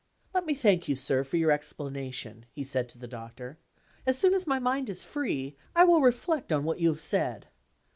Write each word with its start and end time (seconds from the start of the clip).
"Let 0.33 0.47
me 0.47 0.55
thank 0.55 0.87
you, 0.87 0.95
sir, 0.95 1.23
for 1.23 1.37
your 1.37 1.51
explanation," 1.51 2.47
he 2.49 2.63
said 2.63 2.89
to 2.89 2.97
the 2.97 3.07
Doctor. 3.07 3.59
"As 4.03 4.17
soon 4.17 4.33
as 4.33 4.47
my 4.47 4.57
mind 4.57 4.89
is 4.89 5.03
free, 5.03 5.55
I 5.75 5.83
will 5.83 6.01
reflect 6.01 6.51
on 6.51 6.63
what 6.63 6.79
you 6.79 6.87
have 6.89 7.01
said. 7.03 7.45